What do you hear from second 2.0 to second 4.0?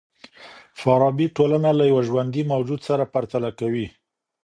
ژوندي موجود سره پرتله کوي.